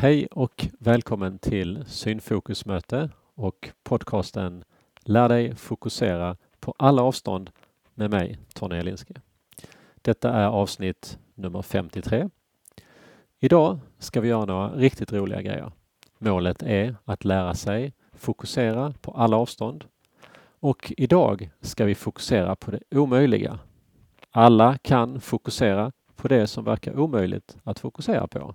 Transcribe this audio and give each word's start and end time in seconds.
Hej 0.00 0.26
och 0.26 0.66
välkommen 0.78 1.38
till 1.38 1.84
Synfokusmöte 1.86 3.10
och 3.34 3.70
podcasten 3.82 4.64
Lär 5.00 5.28
dig 5.28 5.54
fokusera 5.54 6.36
på 6.60 6.74
alla 6.78 7.02
avstånd 7.02 7.50
med 7.94 8.10
mig, 8.10 8.38
Tony 8.54 8.76
Elinski. 8.76 9.14
Detta 10.02 10.32
är 10.32 10.46
avsnitt 10.46 11.18
nummer 11.34 11.62
53. 11.62 12.28
Idag 13.40 13.78
ska 13.98 14.20
vi 14.20 14.28
göra 14.28 14.44
några 14.44 14.68
riktigt 14.68 15.12
roliga 15.12 15.42
grejer. 15.42 15.72
Målet 16.18 16.62
är 16.62 16.96
att 17.04 17.24
lära 17.24 17.54
sig 17.54 17.92
fokusera 18.12 18.94
på 19.00 19.12
alla 19.12 19.36
avstånd 19.36 19.84
och 20.60 20.92
idag 20.96 21.50
ska 21.60 21.84
vi 21.84 21.94
fokusera 21.94 22.56
på 22.56 22.70
det 22.70 22.80
omöjliga. 22.90 23.58
Alla 24.30 24.78
kan 24.78 25.20
fokusera 25.20 25.92
på 26.16 26.28
det 26.28 26.46
som 26.46 26.64
verkar 26.64 26.98
omöjligt 26.98 27.56
att 27.64 27.78
fokusera 27.78 28.26
på. 28.26 28.54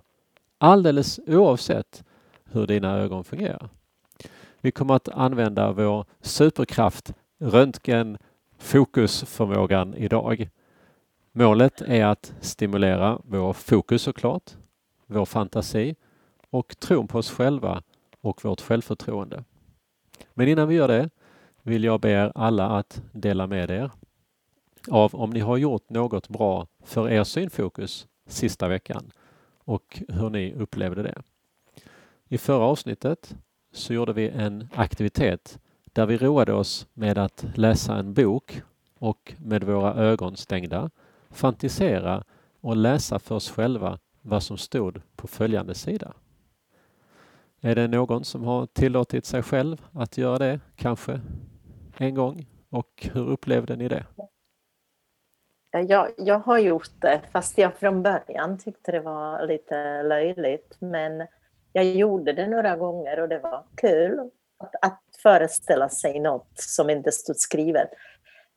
Alldeles 0.58 1.20
oavsett 1.26 2.04
hur 2.44 2.66
dina 2.66 2.98
ögon 2.98 3.24
fungerar. 3.24 3.68
Vi 4.60 4.70
kommer 4.70 4.94
att 4.94 5.08
använda 5.08 5.72
vår 5.72 6.04
superkraft 6.20 7.14
röntgen 7.38 8.18
fokusförmågan 8.58 9.94
idag. 9.94 10.50
Målet 11.32 11.80
är 11.80 12.04
att 12.04 12.34
stimulera 12.40 13.18
vår 13.24 13.52
fokus 13.52 14.02
såklart, 14.02 14.50
vår 15.06 15.24
fantasi 15.24 15.94
och 16.50 16.78
tron 16.78 17.08
på 17.08 17.18
oss 17.18 17.30
själva 17.30 17.82
och 18.20 18.44
vårt 18.44 18.60
självförtroende. 18.60 19.44
Men 20.34 20.48
innan 20.48 20.68
vi 20.68 20.74
gör 20.74 20.88
det 20.88 21.10
vill 21.62 21.84
jag 21.84 22.00
be 22.00 22.10
er 22.10 22.32
alla 22.34 22.68
att 22.68 23.02
dela 23.12 23.46
med 23.46 23.70
er 23.70 23.90
av 24.88 25.14
om 25.14 25.30
ni 25.30 25.40
har 25.40 25.56
gjort 25.56 25.90
något 25.90 26.28
bra 26.28 26.66
för 26.84 27.10
er 27.10 27.24
synfokus 27.24 28.06
sista 28.26 28.68
veckan 28.68 29.10
och 29.64 30.02
hur 30.08 30.30
ni 30.30 30.54
upplevde 30.54 31.02
det. 31.02 31.22
I 32.28 32.38
förra 32.38 32.64
avsnittet 32.64 33.36
så 33.72 33.94
gjorde 33.94 34.12
vi 34.12 34.28
en 34.28 34.68
aktivitet 34.74 35.58
där 35.92 36.06
vi 36.06 36.18
roade 36.18 36.52
oss 36.52 36.86
med 36.94 37.18
att 37.18 37.44
läsa 37.54 37.96
en 37.96 38.14
bok 38.14 38.62
och 38.98 39.34
med 39.38 39.64
våra 39.64 39.94
ögon 39.94 40.36
stängda 40.36 40.90
fantisera 41.30 42.24
och 42.60 42.76
läsa 42.76 43.18
för 43.18 43.34
oss 43.34 43.50
själva 43.50 43.98
vad 44.22 44.42
som 44.42 44.58
stod 44.58 45.00
på 45.16 45.26
följande 45.26 45.74
sida. 45.74 46.12
Är 47.60 47.74
det 47.74 47.88
någon 47.88 48.24
som 48.24 48.44
har 48.44 48.66
tillåtit 48.66 49.26
sig 49.26 49.42
själv 49.42 49.86
att 49.92 50.18
göra 50.18 50.38
det, 50.38 50.60
kanske 50.76 51.20
en 51.96 52.14
gång? 52.14 52.46
Och 52.68 53.08
hur 53.12 53.28
upplevde 53.28 53.76
ni 53.76 53.88
det? 53.88 54.06
Jag, 55.80 56.10
jag 56.16 56.38
har 56.38 56.58
gjort 56.58 56.90
det, 57.00 57.20
fast 57.32 57.58
jag 57.58 57.76
från 57.76 58.02
början 58.02 58.58
tyckte 58.58 58.92
det 58.92 59.00
var 59.00 59.46
lite 59.46 60.02
löjligt. 60.02 60.76
Men 60.78 61.26
jag 61.72 61.84
gjorde 61.84 62.32
det 62.32 62.46
några 62.46 62.76
gånger 62.76 63.20
och 63.20 63.28
det 63.28 63.38
var 63.38 63.64
kul 63.76 64.30
att, 64.58 64.74
att 64.82 65.00
föreställa 65.22 65.88
sig 65.88 66.20
något 66.20 66.50
som 66.54 66.90
inte 66.90 67.12
stod 67.12 67.36
skrivet. 67.36 67.88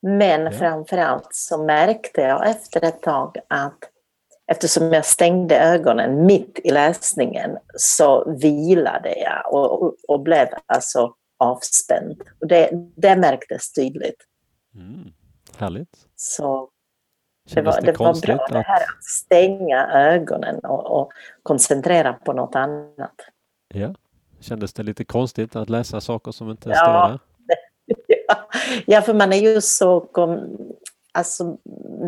Men 0.01 0.41
ja. 0.41 0.51
framförallt 0.51 1.27
så 1.31 1.63
märkte 1.63 2.21
jag 2.21 2.49
efter 2.49 2.85
ett 2.85 3.01
tag 3.01 3.38
att 3.47 3.79
eftersom 4.47 4.93
jag 4.93 5.05
stängde 5.05 5.59
ögonen 5.59 6.25
mitt 6.25 6.59
i 6.63 6.69
läsningen 6.71 7.57
så 7.75 8.38
vilade 8.41 9.19
jag 9.19 9.53
och, 9.53 9.83
och, 9.83 9.95
och 10.07 10.19
blev 10.19 10.47
alltså 10.65 11.13
avspänd. 11.38 12.21
Och 12.41 12.47
det, 12.47 12.69
det 12.95 13.15
märktes 13.15 13.73
tydligt. 13.73 14.23
Mm, 14.75 15.11
härligt. 15.57 15.97
Så 16.15 16.69
det 17.53 17.62
var, 17.62 17.81
det, 17.81 18.00
var 18.00 18.22
bra 18.22 18.36
att... 18.36 18.52
det 18.52 18.62
här 18.62 18.81
att 18.81 19.03
stänga 19.03 19.88
ögonen 19.88 20.59
och, 20.59 21.02
och, 21.02 21.12
koncentrera 21.44 22.14
på 22.14 22.34
något 22.34 22.56
annat. 22.56 23.16
Ja. 23.73 23.95
Kändes 24.40 24.73
det 24.73 24.84
lite 24.84 25.06
konstigt 25.06 25.56
att 25.56 25.70
läsa 25.70 26.02
saker 26.02 26.31
som 26.31 26.50
inte 26.50 26.70
ja. 26.70 26.75
står 26.75 27.09
där? 27.09 27.20
ja, 28.86 29.02
för 29.02 29.14
man 29.14 29.34
är 29.34 29.38
ju 29.38 29.62
så... 29.62 30.08
Alltså, 31.12 31.57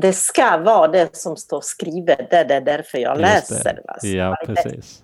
det 0.02 0.14
ska 0.14 0.58
vara 0.58 0.88
det 0.88 1.16
som 1.16 1.38
står 1.38 1.62
skrivet, 1.62 2.30
det 2.30 2.38
är 2.38 2.62
därför 2.62 2.98
jag 2.98 3.20
Just 3.20 3.52
läser. 3.52 3.74
Det. 3.74 3.92
Alltså. 3.92 4.08
Ja, 4.08 4.38
precis. 4.46 5.04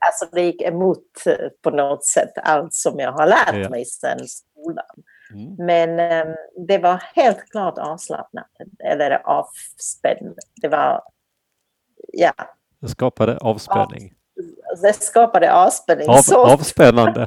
Alltså 0.00 0.26
det 0.32 0.42
gick 0.42 0.62
emot 0.62 1.26
eh, 1.26 1.48
på 1.62 1.70
något 1.70 2.04
sätt 2.04 2.32
allt 2.36 2.74
som 2.74 2.98
jag 2.98 3.12
har 3.12 3.26
lärt 3.26 3.62
ja. 3.62 3.68
mig 3.68 3.84
sedan 3.84 4.18
skolan. 4.28 5.02
Mm. 5.36 5.56
Men 5.58 5.90
um, 5.90 6.34
det 6.66 6.78
var 6.78 7.02
helt 7.14 7.50
klart 7.50 7.78
avslappnat, 7.78 8.50
eller 8.84 9.10
avspänd. 9.10 10.38
Det 10.62 10.68
var, 10.68 11.02
ja. 12.12 12.32
Det 12.80 12.88
skapade 12.88 13.38
avspänning. 13.38 14.14
Av, 14.76 14.82
det 14.82 14.92
skapade 14.92 15.54
avspänning. 15.54 16.08
Av, 16.08 16.14
så. 16.14 16.46
Avspännande. 16.46 17.20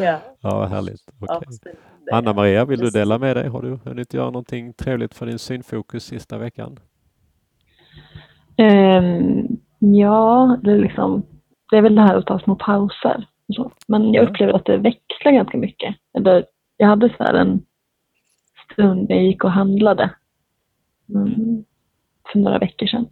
ja. 0.00 0.18
ja, 0.40 0.66
härligt. 0.66 1.02
Okay. 1.20 1.74
Anna-Maria, 2.12 2.64
vill 2.64 2.80
du 2.80 2.90
dela 2.90 3.18
med 3.18 3.36
dig? 3.36 3.48
Har 3.48 3.62
du 3.62 3.78
hunnit 3.84 4.14
göra 4.14 4.30
någonting 4.30 4.72
trevligt 4.72 5.14
för 5.14 5.26
din 5.26 5.38
synfokus 5.38 6.04
sista 6.04 6.38
veckan? 6.38 6.78
Um, 8.58 9.60
ja, 9.78 10.58
det 10.62 10.72
är, 10.72 10.78
liksom, 10.78 11.26
det 11.70 11.76
är 11.76 11.82
väl 11.82 11.94
det 11.94 12.02
här 12.02 12.16
att 12.16 12.26
ta 12.26 12.38
små 12.38 12.56
pauser. 12.56 13.26
Men 13.88 14.12
jag 14.12 14.28
upplever 14.28 14.52
att 14.52 14.64
det 14.64 14.78
växlar 15.26 15.32
ganska 15.32 15.58
mycket. 15.58 15.96
Eller, 16.14 16.46
jag 16.76 16.86
hade 16.86 17.08
så 17.16 17.24
en 17.24 17.66
stund 18.72 19.08
när 19.08 19.16
jag 19.16 19.24
gick 19.24 19.44
och 19.44 19.50
handlade 19.50 20.10
mm, 21.08 21.64
för 22.32 22.38
några 22.38 22.58
veckor 22.58 22.86
sedan 22.86 23.08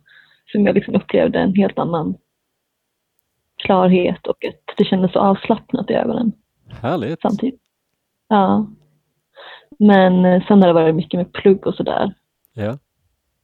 som 0.53 0.67
jag 0.67 0.75
liksom 0.75 0.95
upplevde 0.95 1.39
en 1.39 1.55
helt 1.55 1.79
annan 1.79 2.15
klarhet 3.57 4.27
och 4.27 4.45
att 4.45 4.77
det 4.77 4.85
kändes 4.85 5.13
så 5.13 5.19
avslappnat 5.19 5.91
i 5.91 5.95
ögonen. 5.95 6.33
Härligt! 6.83 7.21
Samtidigt. 7.21 7.61
Ja. 8.29 8.67
Men 9.79 10.25
eh, 10.25 10.47
sen 10.47 10.61
har 10.61 10.67
det 10.67 10.73
varit 10.73 10.95
mycket 10.95 11.19
med 11.19 11.33
plugg 11.33 11.67
och 11.67 11.75
sådär. 11.75 12.15
Ja. 12.55 12.79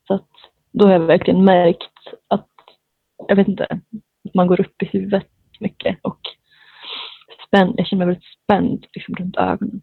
Så 0.07 0.15
att 0.15 0.31
då 0.73 0.87
har 0.87 0.93
jag 0.93 1.01
verkligen 1.01 1.45
märkt 1.45 1.99
att, 2.29 2.49
jag 3.29 3.37
vet 3.37 3.49
inte, 3.49 3.65
att 3.65 4.35
man 4.35 4.47
går 4.47 4.61
upp 4.61 4.83
i 4.83 4.87
huvudet 4.87 5.27
mycket 5.61 5.99
och 6.03 6.21
spänd, 7.51 7.75
jag 7.77 7.87
känner 7.87 8.07
mig 8.07 8.15
väldigt 8.15 8.33
spänd 8.45 8.87
liksom, 8.93 9.15
runt 9.15 9.37
ögonen. 9.37 9.81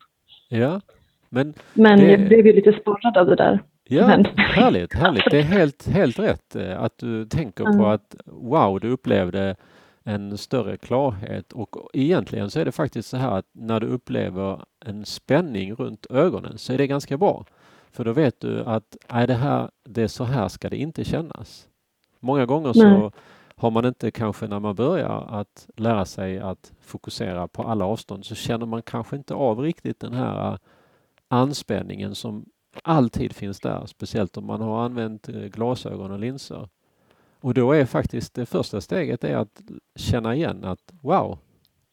Ja, 0.50 0.82
men... 1.30 1.54
Men 1.74 2.00
det... 2.00 2.12
jag 2.12 2.28
blev 2.28 2.48
ju 2.48 2.54
lite 2.54 2.74
sporrad 2.74 3.18
av 3.18 3.26
det 3.26 3.36
där. 3.36 3.64
Ja, 3.84 4.08
men... 4.08 4.26
härligt, 4.38 4.94
härligt. 4.94 5.32
Det 5.32 5.38
är 5.38 5.44
helt, 5.58 5.88
helt 5.88 6.20
rätt 6.20 6.56
eh, 6.56 6.82
att 6.82 6.98
du 6.98 7.26
tänker 7.26 7.66
mm. 7.66 7.78
på 7.78 7.86
att 7.86 8.16
wow, 8.26 8.80
du 8.80 8.90
upplevde 8.90 9.56
en 10.04 10.38
större 10.38 10.78
klarhet 10.78 11.54
och 11.54 11.76
egentligen 11.94 12.50
så 12.50 12.60
är 12.60 12.66
det 12.66 12.72
faktiskt 12.72 13.10
så 13.10 13.18
här 13.18 13.32
att 13.32 13.46
när 13.52 13.80
du 13.80 13.88
upplever 13.88 14.66
en 14.86 15.06
spänning 15.06 15.74
runt 15.74 16.06
ögonen 16.10 16.58
så 16.58 16.74
är 16.74 16.78
det 16.78 16.88
ganska 16.88 17.18
bra. 17.18 17.46
För 17.92 18.06
då 18.06 18.14
vet 18.14 18.42
du 18.42 18.64
att 18.64 18.98
är 19.08 19.28
det, 19.28 19.34
här, 19.34 19.70
det 19.90 20.04
är 20.04 20.08
så 20.08 20.24
här 20.24 20.48
ska 20.48 20.70
det 20.70 20.78
inte 20.78 21.04
kännas. 21.04 21.68
Många 22.20 22.46
gånger 22.46 22.74
så 22.74 22.88
Nej 22.88 23.12
har 23.60 23.72
man 23.72 23.86
inte 23.86 24.12
kanske 24.12 24.48
när 24.48 24.60
man 24.60 24.76
börjar 24.76 25.28
att 25.30 25.70
lära 25.76 26.06
sig 26.06 26.40
att 26.40 26.74
fokusera 26.82 27.48
på 27.48 27.64
alla 27.64 27.86
avstånd 27.86 28.26
så 28.26 28.36
känner 28.36 28.66
man 28.66 28.82
kanske 28.82 29.16
inte 29.16 29.34
av 29.34 29.60
riktigt 29.60 30.00
den 30.00 30.14
här 30.14 30.52
eh, 30.52 30.58
anspänningen 31.28 32.16
som 32.16 32.46
alltid 32.84 33.36
finns 33.36 33.60
där, 33.60 33.86
speciellt 33.86 34.38
om 34.38 34.46
man 34.46 34.62
har 34.62 34.86
använt 34.86 35.30
eh, 35.30 35.42
glasögon 35.42 36.12
och 36.12 36.20
linser. 36.20 36.70
Och 37.40 37.54
då 37.54 37.72
är 37.72 37.86
faktiskt 37.86 38.34
det 38.34 38.46
första 38.46 38.82
steget 38.82 39.24
är 39.24 39.38
att 39.38 39.62
känna 39.96 40.36
igen 40.36 40.64
att 40.64 40.94
wow, 41.02 41.40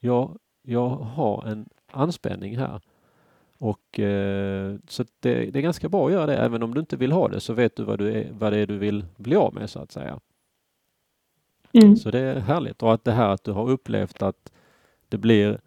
jag, 0.01 0.39
jag 0.63 0.89
har 0.89 1.45
en 1.47 1.69
anspänning 1.93 2.59
här. 2.59 2.81
Och 3.59 3.99
eh, 4.01 4.77
så 4.89 5.05
det, 5.21 5.51
det, 5.51 5.59
är 5.59 5.63
ganska 5.63 5.89
bra 5.89 6.07
att 6.07 6.13
göra 6.13 6.27
det. 6.27 6.37
Även 6.37 6.63
om 6.63 6.75
du 6.75 6.81
inte 6.81 6.97
vill 6.97 7.13
ha 7.13 7.29
det 7.29 7.41
så 7.41 7.53
vet 7.53 7.77
du 7.77 7.85
vad, 7.85 7.99
du 7.99 8.13
är, 8.13 8.33
vad 8.33 8.53
det 8.53 8.59
är 8.59 8.67
du 8.67 8.79
vill 8.79 9.05
bli 9.17 9.37
av 9.37 9.55
med 9.55 9.71
så 9.71 9.79
att 9.79 9.93
säga. 9.93 10.21
Mm. 11.75 11.97
Så 11.97 12.11
det 12.11 12.19
är 12.19 12.41
härligt 12.41 12.83
och 12.83 12.95
att 12.95 13.05
det 13.05 13.13
här 13.13 13.29
att 13.29 13.45
du 13.45 13.53
har 13.53 13.71
upplevt 13.71 14.23
att 14.23 14.53
det 15.09 15.19
blir 15.19 15.61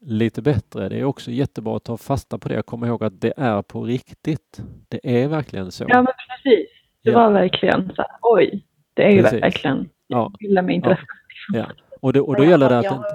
lite 0.00 0.42
bättre. 0.42 0.88
Det 0.88 1.00
är 1.00 1.04
också 1.04 1.30
jättebra 1.30 1.76
att 1.76 1.84
ta 1.84 1.96
fasta 1.96 2.38
på 2.38 2.48
det 2.48 2.58
och 2.58 2.66
komma 2.66 2.86
ihåg 2.86 3.04
att 3.04 3.20
det 3.20 3.32
är 3.36 3.62
på 3.62 3.84
riktigt. 3.84 4.62
Det 4.88 5.22
är 5.22 5.28
verkligen 5.28 5.72
så. 5.72 5.84
Ja, 5.88 6.02
men 6.02 6.12
precis. 6.28 6.70
Det 7.02 7.10
ja. 7.10 7.18
var 7.18 7.32
verkligen 7.32 7.92
så 7.96 8.02
här, 8.02 8.10
oj, 8.22 8.64
det 8.94 9.02
är 9.02 9.22
precis. 9.22 9.36
ju 9.36 9.40
verkligen, 9.40 9.88
jag 10.06 10.36
gillar 10.40 10.62
mig 10.62 10.74
inte. 10.74 10.98
Ja. 11.52 11.58
ja. 11.58 11.66
Och, 12.00 12.12
det, 12.12 12.20
och 12.20 12.36
då 12.36 12.44
gäller 12.44 12.68
det 12.68 12.78
att... 12.78 12.84
Inte... 12.84 13.06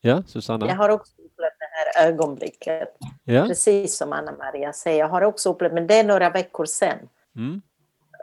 Ja, 0.00 0.22
Susanna? 0.26 0.66
Jag 0.66 0.76
har 0.76 0.88
också 0.88 1.12
upplevt 1.12 1.58
det 1.58 2.00
här 2.00 2.08
ögonblicket. 2.08 2.88
Ja. 3.24 3.46
Precis 3.46 3.96
som 3.96 4.12
Anna-Maria 4.12 4.72
säger. 4.72 4.98
Jag 4.98 5.08
har 5.08 5.22
också 5.22 5.50
upplevt, 5.50 5.72
men 5.72 5.86
det 5.86 5.94
är 5.94 6.04
några 6.04 6.30
veckor 6.30 6.64
sedan. 6.64 6.98
Mm. 7.36 7.62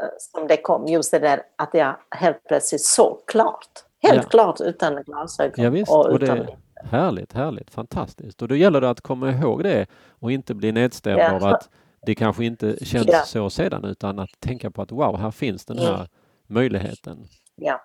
Eh, 0.03 0.09
som 0.17 0.47
det 0.47 0.57
kom, 0.57 0.87
just 0.87 1.11
det 1.11 1.19
där 1.19 1.41
att 1.55 1.73
jag 1.73 1.95
helt 2.11 2.43
plötsligt 2.47 2.81
så 2.81 3.19
klart. 3.27 3.69
Helt 4.01 4.23
ja. 4.23 4.29
klart 4.29 4.61
utan 4.61 5.03
glasögon. 5.03 5.63
Ja, 5.63 5.69
visst. 5.69 5.91
Och, 5.91 6.05
och 6.05 6.19
det, 6.19 6.47
härligt, 6.83 7.33
härligt, 7.33 7.71
fantastiskt. 7.71 8.41
Och 8.41 8.47
då 8.47 8.55
gäller 8.55 8.81
det 8.81 8.89
att 8.89 9.01
komma 9.01 9.31
ihåg 9.31 9.63
det 9.63 9.85
och 10.09 10.31
inte 10.31 10.53
bli 10.53 10.71
nedstämd 10.71 11.19
ja. 11.19 11.35
av 11.35 11.43
att 11.43 11.69
det 12.05 12.15
kanske 12.15 12.45
inte 12.45 12.85
känns 12.85 13.07
ja. 13.07 13.21
så 13.25 13.49
sedan 13.49 13.85
utan 13.85 14.19
att 14.19 14.39
tänka 14.39 14.71
på 14.71 14.81
att 14.81 14.91
wow, 14.91 15.17
här 15.17 15.31
finns 15.31 15.65
den 15.65 15.77
här 15.77 16.09
möjligheten. 16.47 17.27
Ja. 17.55 17.81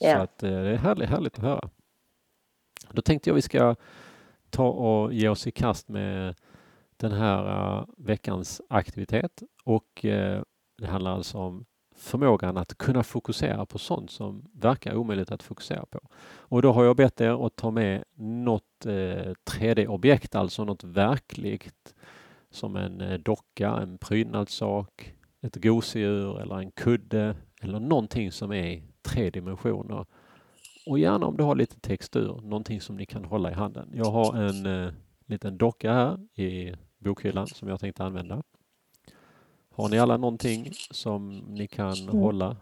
Så 0.00 0.18
att, 0.18 0.42
eh, 0.42 0.50
det 0.50 0.56
är 0.56 0.76
härligt, 0.76 1.08
härligt 1.08 1.38
att 1.38 1.44
höra. 1.44 1.70
Då 2.90 3.02
tänkte 3.02 3.30
jag 3.30 3.34
vi 3.34 3.42
ska 3.42 3.76
ta 4.50 4.68
och 4.68 5.12
ge 5.12 5.28
oss 5.28 5.46
i 5.46 5.50
kast 5.50 5.88
med 5.88 6.34
den 6.96 7.12
här 7.12 7.76
uh, 7.78 7.84
veckans 7.98 8.60
aktivitet 8.68 9.42
och 9.64 10.04
uh, 10.04 10.42
det 10.76 10.86
handlar 10.86 11.14
alltså 11.14 11.38
om 11.38 11.64
förmågan 11.96 12.56
att 12.56 12.78
kunna 12.78 13.02
fokusera 13.02 13.66
på 13.66 13.78
sånt 13.78 14.10
som 14.10 14.44
verkar 14.52 14.94
omöjligt 14.94 15.30
att 15.30 15.42
fokusera 15.42 15.86
på. 15.86 16.00
Och 16.24 16.62
då 16.62 16.72
har 16.72 16.84
jag 16.84 16.96
bett 16.96 17.20
er 17.20 17.46
att 17.46 17.56
ta 17.56 17.70
med 17.70 18.04
något 18.14 18.86
eh, 18.86 19.32
3D-objekt, 19.50 20.34
alltså 20.34 20.64
något 20.64 20.84
verkligt 20.84 21.94
som 22.50 22.76
en 22.76 23.00
eh, 23.00 23.18
docka, 23.18 23.70
en 23.70 23.98
prydnadssak, 23.98 25.14
ett 25.40 25.62
gosedjur 25.62 26.40
eller 26.40 26.58
en 26.58 26.70
kudde 26.70 27.36
eller 27.62 27.80
någonting 27.80 28.32
som 28.32 28.52
är 28.52 28.66
i 28.66 28.82
tre 29.02 29.30
dimensioner. 29.30 30.06
Och 30.86 30.98
gärna 30.98 31.26
om 31.26 31.36
du 31.36 31.44
har 31.44 31.54
lite 31.54 31.80
textur, 31.80 32.40
någonting 32.42 32.80
som 32.80 32.96
ni 32.96 33.06
kan 33.06 33.24
hålla 33.24 33.50
i 33.50 33.54
handen. 33.54 33.90
Jag 33.94 34.10
har 34.10 34.36
en 34.36 34.66
eh, 34.66 34.92
liten 35.26 35.58
docka 35.58 35.92
här 35.92 36.40
i 36.40 36.74
bokhyllan 36.98 37.46
som 37.46 37.68
jag 37.68 37.80
tänkte 37.80 38.04
använda. 38.04 38.42
Har 39.74 39.88
ni 39.88 39.98
alla 39.98 40.16
någonting 40.16 40.70
som 40.90 41.38
ni 41.38 41.66
kan 41.66 41.92
Mm. 41.92 42.16
hålla? 42.18 42.56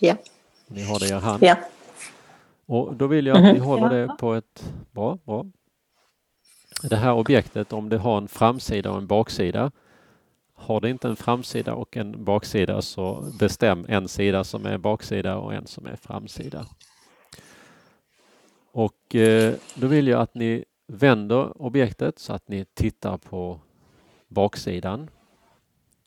Ja. 0.00 0.16
Ni 0.66 0.82
har 0.82 0.98
det 1.00 1.06
i 1.06 1.10
er 1.10 1.18
hand. 1.18 1.42
Ja. 1.42 1.56
Och 2.66 2.96
då 2.96 3.06
vill 3.06 3.26
jag 3.26 3.36
att 3.36 3.42
ni 3.42 3.52
Mhm. 3.52 3.62
håller 3.62 3.90
det 3.90 4.16
på 4.18 4.34
ett 4.34 4.72
bra, 4.92 5.18
bra. 5.24 5.46
Det 6.82 6.96
här 6.96 7.12
objektet, 7.14 7.72
om 7.72 7.88
det 7.88 7.98
har 7.98 8.18
en 8.18 8.28
framsida 8.28 8.90
och 8.90 8.98
en 8.98 9.06
baksida. 9.06 9.70
Har 10.54 10.80
det 10.80 10.90
inte 10.90 11.08
en 11.08 11.16
framsida 11.16 11.74
och 11.74 11.96
en 11.96 12.24
baksida 12.24 12.82
så 12.82 13.24
bestäm 13.38 13.86
en 13.88 14.08
sida 14.08 14.44
som 14.44 14.66
är 14.66 14.78
baksida 14.78 15.36
och 15.36 15.54
en 15.54 15.66
som 15.66 15.86
är 15.86 15.96
framsida. 15.96 16.66
Och 18.72 19.14
eh, 19.14 19.54
då 19.74 19.86
vill 19.86 20.08
jag 20.08 20.20
att 20.20 20.34
ni 20.34 20.64
vänder 20.86 21.62
objektet 21.62 22.18
så 22.18 22.32
att 22.32 22.48
ni 22.48 22.64
tittar 22.64 23.16
på 23.18 23.60
baksidan 24.28 25.10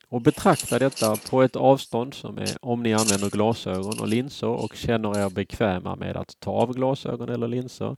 och 0.07 0.21
betrakta 0.21 0.79
detta 0.79 1.15
på 1.29 1.41
ett 1.41 1.56
avstånd 1.56 2.13
som 2.13 2.38
är 2.38 2.57
om 2.62 2.83
ni 2.83 2.94
använder 2.94 3.29
glasögon 3.29 4.00
och 4.00 4.07
linser 4.07 4.47
och 4.47 4.75
känner 4.75 5.25
er 5.25 5.29
bekväma 5.29 5.95
med 5.95 6.18
att 6.18 6.39
ta 6.39 6.51
av 6.51 6.73
glasögon 6.73 7.29
eller 7.29 7.47
linser 7.47 7.95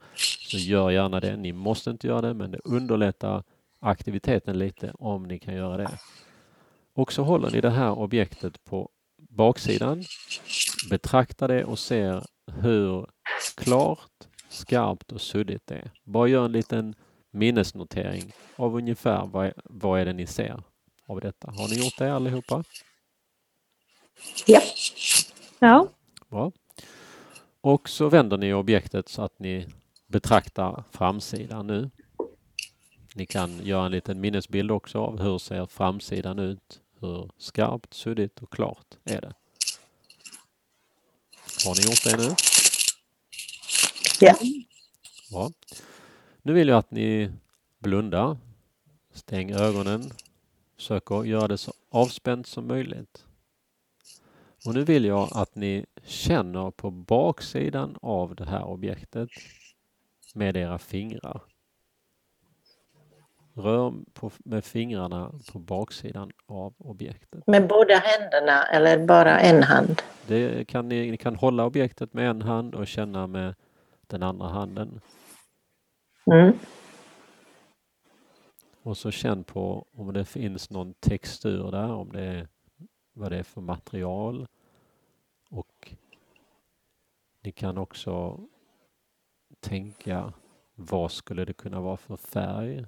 så 0.49 0.57
gör 0.57 0.89
gärna 0.89 1.19
det. 1.19 1.37
Ni 1.37 1.53
måste 1.53 1.89
inte 1.89 2.07
göra 2.07 2.21
det 2.21 2.33
men 2.33 2.51
det 2.51 2.59
underlättar 2.63 3.43
aktiviteten 3.79 4.59
lite 4.59 4.91
om 4.99 5.23
ni 5.23 5.39
kan 5.39 5.55
göra 5.55 5.77
det. 5.77 5.99
Och 6.95 7.13
så 7.13 7.23
håller 7.23 7.51
ni 7.51 7.61
det 7.61 7.69
här 7.69 7.91
objektet 7.91 8.65
på 8.65 8.89
baksidan, 9.29 10.03
betraktar 10.89 11.47
det 11.47 11.63
och 11.63 11.79
ser 11.79 12.23
hur 12.51 13.07
klart, 13.55 14.27
skarpt 14.49 15.11
och 15.11 15.21
suddigt 15.21 15.67
det 15.67 15.75
är. 15.75 15.91
Bara 16.03 16.27
gör 16.27 16.45
en 16.45 16.51
liten 16.51 16.95
minnesnotering 17.33 18.33
av 18.55 18.75
ungefär 18.75 19.25
vad, 19.25 19.53
vad 19.63 20.01
är 20.01 20.05
det 20.05 20.13
ni 20.13 20.27
ser 20.27 20.63
av 21.05 21.21
detta. 21.21 21.51
Har 21.51 21.67
ni 21.67 21.75
gjort 21.75 21.97
det 21.97 22.13
allihopa? 22.13 22.63
Ja. 24.45 24.61
Ja. 25.59 25.87
Bra. 26.29 26.51
Och 27.61 27.89
så 27.89 28.09
vänder 28.09 28.37
ni 28.37 28.53
objektet 28.53 29.09
så 29.09 29.21
att 29.21 29.39
ni 29.39 29.67
betraktar 30.07 30.83
framsidan 30.91 31.67
nu. 31.67 31.89
Ni 33.15 33.25
kan 33.25 33.65
göra 33.65 33.85
en 33.85 33.91
liten 33.91 34.21
minnesbild 34.21 34.71
också 34.71 34.99
av 34.99 35.21
hur 35.21 35.37
ser 35.37 35.65
framsidan 35.65 36.39
ut? 36.39 36.81
Hur 36.99 37.29
skarpt, 37.37 37.93
suddigt 37.93 38.39
och 38.39 38.51
klart 38.53 38.97
är 39.03 39.21
det? 39.21 39.33
Har 41.65 41.75
ni 41.75 41.81
gjort 41.81 42.03
det 42.03 42.17
nu? 42.17 42.35
Ja. 44.19 44.35
Bra. 45.31 45.51
Nu 46.45 46.53
vill 46.53 46.67
jag 46.67 46.77
att 46.77 46.91
ni 46.91 47.31
blundar, 47.79 48.37
stäng 49.11 49.51
ögonen, 49.51 50.01
försöker 50.75 51.23
göra 51.23 51.47
det 51.47 51.57
så 51.57 51.73
avspänt 51.89 52.47
som 52.47 52.67
möjligt. 52.67 53.25
Och 54.65 54.73
nu 54.73 54.83
vill 54.83 55.05
jag 55.05 55.29
att 55.31 55.55
ni 55.55 55.85
känner 56.03 56.71
på 56.71 56.91
baksidan 56.91 57.97
av 58.01 58.35
det 58.35 58.45
här 58.45 58.63
objektet 58.63 59.29
med 60.33 60.57
era 60.57 60.77
fingrar. 60.77 61.41
Rör 63.53 63.93
på, 64.13 64.31
med 64.37 64.65
fingrarna 64.65 65.31
på 65.51 65.59
baksidan 65.59 66.31
av 66.45 66.73
objektet. 66.77 67.47
Med 67.47 67.67
båda 67.67 67.95
händerna 67.95 68.63
eller 68.63 69.05
bara 69.05 69.39
en 69.39 69.63
hand? 69.63 70.01
Det 70.27 70.67
kan 70.67 70.89
ni, 70.89 71.11
ni 71.11 71.17
kan 71.17 71.35
hålla 71.35 71.65
objektet 71.65 72.13
med 72.13 72.29
en 72.29 72.41
hand 72.41 72.75
och 72.75 72.87
känna 72.87 73.27
med 73.27 73.55
den 74.07 74.23
andra 74.23 74.47
handen. 74.47 75.01
Mm. 76.25 76.57
Och 78.83 78.97
så 78.97 79.11
känn 79.11 79.43
på 79.43 79.87
om 79.91 80.13
det 80.13 80.25
finns 80.25 80.69
någon 80.69 80.93
textur 80.93 81.71
där, 81.71 81.91
om 81.91 82.11
det 82.11 82.21
är 82.21 82.47
vad 83.13 83.31
det 83.31 83.37
är 83.37 83.43
för 83.43 83.61
material. 83.61 84.47
Och 85.49 85.93
ni 87.41 87.51
kan 87.51 87.77
också 87.77 88.39
tänka 89.59 90.33
vad 90.75 91.11
skulle 91.11 91.45
det 91.45 91.53
kunna 91.53 91.81
vara 91.81 91.97
för 91.97 92.17
färg? 92.17 92.85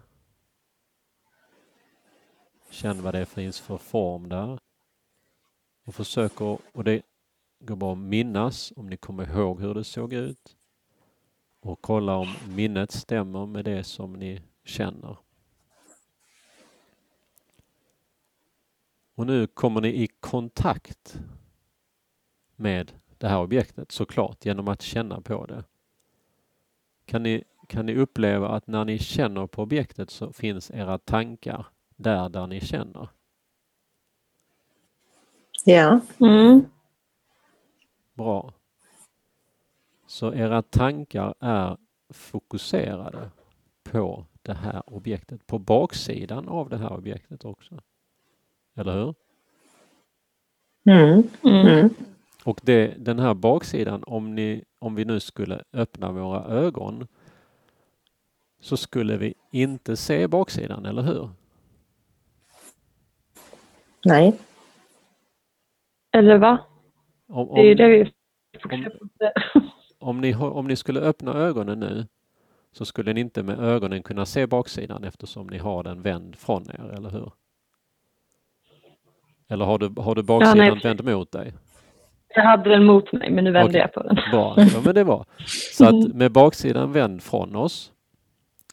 Känn 2.69 3.01
vad 3.01 3.13
det 3.13 3.25
finns 3.25 3.59
för 3.59 3.77
form 3.77 4.29
där. 4.29 4.59
Och 5.85 5.95
försök 5.95 6.31
att, 6.41 6.59
och 6.73 6.83
det 6.83 7.01
går 7.59 7.75
bra 7.75 7.91
att 7.91 7.97
minnas 7.97 8.73
om 8.75 8.87
ni 8.87 8.97
kommer 8.97 9.29
ihåg 9.29 9.61
hur 9.61 9.73
det 9.73 9.83
såg 9.83 10.13
ut. 10.13 10.55
Och 11.65 11.81
kolla 11.81 12.15
om 12.15 12.27
minnet 12.47 12.91
stämmer 12.91 13.45
med 13.45 13.65
det 13.65 13.83
som 13.83 14.13
ni 14.13 14.41
känner. 14.63 15.17
Och 19.15 19.27
nu 19.27 19.47
kommer 19.47 19.81
ni 19.81 19.87
i 19.87 20.07
kontakt 20.07 21.19
med 22.55 22.91
det 23.17 23.27
här 23.27 23.41
objektet 23.41 23.91
såklart 23.91 24.45
genom 24.45 24.67
att 24.67 24.81
känna 24.81 25.21
på 25.21 25.45
det. 25.45 25.63
Kan 27.05 27.23
ni, 27.23 27.43
kan 27.67 27.85
ni 27.85 27.95
uppleva 27.95 28.49
att 28.49 28.67
när 28.67 28.85
ni 28.85 28.99
känner 28.99 29.47
på 29.47 29.61
objektet 29.61 30.09
så 30.09 30.33
finns 30.33 30.71
era 30.71 30.97
tankar 30.97 31.67
där, 31.95 32.29
där 32.29 32.47
ni 32.47 32.61
känner? 32.61 33.09
Ja. 35.65 35.99
Mm. 36.19 36.65
Bra. 38.13 38.53
Så 40.15 40.33
era 40.33 40.61
tankar 40.61 41.33
är 41.39 41.77
fokuserade 42.09 43.29
på 43.83 44.25
det 44.41 44.53
här 44.53 44.83
objektet, 44.85 45.47
på 45.47 45.59
baksidan 45.59 46.47
av 46.47 46.69
det 46.69 46.77
här 46.77 46.93
objektet 46.93 47.45
också. 47.45 47.79
Eller 48.75 48.93
hur? 48.93 49.15
Mm. 50.85 51.23
Mm. 51.43 51.67
Mm. 51.67 51.89
Och 52.45 52.59
det, 52.63 53.05
den 53.05 53.19
här 53.19 53.33
baksidan, 53.33 54.03
om, 54.07 54.35
ni, 54.35 54.63
om 54.79 54.95
vi 54.95 55.05
nu 55.05 55.19
skulle 55.19 55.63
öppna 55.73 56.11
våra 56.11 56.45
ögon 56.45 57.07
så 58.59 58.77
skulle 58.77 59.17
vi 59.17 59.33
inte 59.51 59.97
se 59.97 60.27
baksidan, 60.27 60.85
eller 60.85 61.01
hur? 61.01 61.29
Nej. 64.05 64.39
Eller 66.11 66.37
va? 66.37 66.65
Om, 67.27 67.55
Det 67.55 67.61
är 67.61 67.65
ju 67.65 67.71
om, 67.71 67.77
det 67.77 67.87
vi 67.87 68.11
fokuserar 68.59 68.89
på. 68.89 69.61
Om, 70.05 70.21
ni, 70.21 70.35
om 70.35 70.67
ni 70.67 70.75
skulle 70.75 70.99
öppna 70.99 71.33
ögonen 71.33 71.79
nu 71.79 72.07
så 72.71 72.85
skulle 72.85 73.13
ni 73.13 73.21
inte 73.21 73.43
med 73.43 73.59
ögonen 73.59 74.03
kunna 74.03 74.25
se 74.25 74.47
baksidan 74.47 75.03
eftersom 75.03 75.47
ni 75.47 75.57
har 75.57 75.83
den 75.83 76.01
vänd 76.01 76.35
från 76.35 76.63
er, 76.69 76.93
eller 76.97 77.09
hur? 77.09 77.31
Eller 79.47 79.65
har 79.65 79.77
du, 79.77 80.01
har 80.01 80.15
du 80.15 80.23
baksidan 80.23 80.57
nej. 80.57 80.79
vänd 80.83 81.03
mot 81.03 81.31
dig? 81.31 81.53
Jag 82.27 82.43
hade 82.43 82.69
den 82.69 82.85
mot 82.85 83.11
mig 83.11 83.31
men 83.31 83.43
nu 83.43 83.51
vände 83.51 83.69
Okej. 83.69 83.81
jag 83.81 83.93
på 83.93 84.03
den. 84.03 84.15
Bra, 84.31 84.53
ja, 84.57 84.81
men 84.85 84.95
det 84.95 85.03
var. 85.03 85.25
Så 85.73 85.85
att 85.85 86.13
med 86.13 86.31
baksidan 86.31 86.91
vänd 86.91 87.23
från 87.23 87.55
oss 87.55 87.91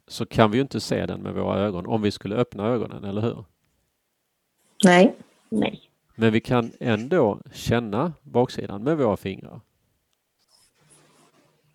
så 0.06 0.26
kan 0.26 0.50
vi 0.50 0.56
ju 0.56 0.62
inte 0.62 0.80
se 0.80 1.06
den 1.06 1.20
med 1.20 1.34
våra 1.34 1.58
ögon 1.58 1.86
om 1.86 2.02
vi 2.02 2.10
skulle 2.10 2.36
öppna 2.36 2.66
ögonen, 2.66 3.04
eller 3.04 3.20
hur? 3.20 3.44
Nej. 4.84 5.14
Nej. 5.48 5.80
Men 6.14 6.32
vi 6.32 6.40
kan 6.40 6.72
ändå 6.80 7.38
känna 7.52 8.12
baksidan 8.22 8.82
med 8.82 8.96
våra 8.96 9.16
fingrar. 9.16 9.60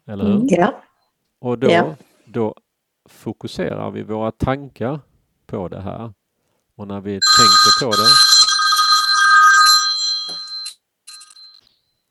Eller 0.08 0.26
hur? 0.26 0.34
Mm. 0.34 0.48
Ja. 0.50 0.82
Och 1.40 1.60
då, 1.60 1.72
Ja. 1.72 1.96
då 2.26 2.56
fokuserar 3.10 3.92
vi 3.92 4.04
våra 4.04 4.32
tankar 4.32 5.00
på 5.46 5.68
det 5.68 5.82
här. 5.82 6.14
Och 6.76 6.88
när 6.88 7.02
vi 7.02 7.12
tänker 7.12 7.86
på 7.86 7.92
det 7.92 8.08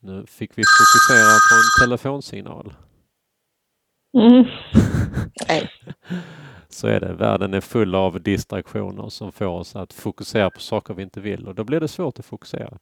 Nu 0.00 0.26
fick 0.26 0.58
vi 0.58 0.62
fokusera 0.78 1.30
på 1.50 1.54
en 1.54 1.86
telefonsignal. 1.86 2.74
Mm. 4.18 4.44
Nej. 5.48 5.70
Så 6.68 6.86
är 6.86 7.00
det. 7.00 7.12
Världen 7.12 7.54
är 7.54 7.60
full 7.60 7.94
av 7.94 8.22
distraktioner 8.22 9.08
som 9.08 9.32
får 9.32 9.46
oss 9.46 9.76
att 9.76 9.92
fokusera 9.92 10.50
på 10.50 10.60
saker 10.60 10.94
vi 10.94 11.02
inte 11.02 11.20
vill 11.20 11.48
och 11.48 11.54
då 11.54 11.64
blir 11.64 11.80
det 11.80 11.88
svårt 11.88 12.18
att 12.18 12.26
fokusera. 12.26 12.78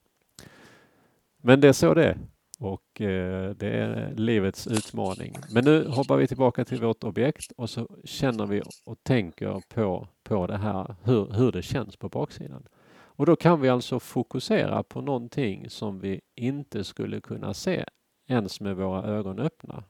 Men 1.42 1.60
det 1.60 1.68
är 1.68 1.72
så 1.72 1.94
det 1.94 2.04
är. 2.04 2.18
Och 2.64 3.00
eh, 3.00 3.50
det 3.50 3.68
är 3.68 4.14
livets 4.14 4.66
utmaning. 4.66 5.34
Men 5.50 5.64
nu 5.64 5.88
hoppar 5.88 6.16
vi 6.16 6.26
tillbaka 6.26 6.64
till 6.64 6.80
vårt 6.80 7.04
objekt 7.04 7.52
och 7.56 7.70
så 7.70 7.88
känner 8.04 8.46
vi 8.46 8.62
och 8.84 9.02
tänker 9.02 9.62
på, 9.68 10.08
på 10.22 10.46
det 10.46 10.56
här, 10.56 10.96
hur, 11.02 11.32
hur 11.32 11.52
det 11.52 11.62
känns 11.62 11.96
på 11.96 12.08
baksidan. 12.08 12.66
Och 13.16 13.26
då 13.26 13.36
kan 13.36 13.60
vi 13.60 13.68
alltså 13.68 14.00
fokusera 14.00 14.82
på 14.82 15.00
någonting 15.00 15.70
som 15.70 16.00
vi 16.00 16.20
inte 16.34 16.84
skulle 16.84 17.20
kunna 17.20 17.54
se 17.54 17.84
ens 18.26 18.60
med 18.60 18.76
våra 18.76 19.02
ögon 19.02 19.38
öppna. 19.38 19.84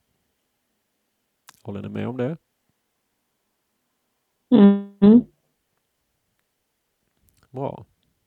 Håller 1.63 1.83
ni 1.83 1.89
med 1.89 2.09
om 2.09 2.17
det? 2.17 2.37
Mm. 4.51 5.25
Bra. 7.51 7.85